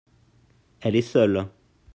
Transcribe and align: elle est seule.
elle 0.81 0.95
est 0.95 1.03
seule. 1.03 1.47